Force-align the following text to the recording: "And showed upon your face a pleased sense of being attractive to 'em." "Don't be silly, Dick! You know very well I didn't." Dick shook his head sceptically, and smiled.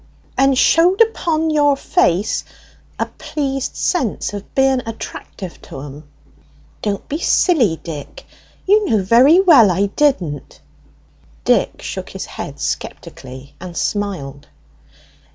"And 0.35 0.57
showed 0.57 0.99
upon 0.99 1.51
your 1.51 1.77
face 1.77 2.43
a 2.97 3.05
pleased 3.05 3.75
sense 3.75 4.33
of 4.33 4.55
being 4.55 4.79
attractive 4.83 5.61
to 5.61 5.79
'em." 5.81 6.09
"Don't 6.81 7.07
be 7.07 7.19
silly, 7.19 7.75
Dick! 7.83 8.25
You 8.65 8.89
know 8.89 9.03
very 9.03 9.39
well 9.41 9.69
I 9.69 9.85
didn't." 9.95 10.59
Dick 11.45 11.83
shook 11.83 12.09
his 12.09 12.25
head 12.25 12.59
sceptically, 12.59 13.53
and 13.61 13.77
smiled. 13.77 14.47